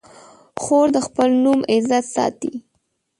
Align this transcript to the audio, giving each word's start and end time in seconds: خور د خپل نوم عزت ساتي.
خور 0.61 0.87
د 0.95 0.97
خپل 1.07 1.29
نوم 1.43 1.59
عزت 1.73 2.05
ساتي. 2.15 2.53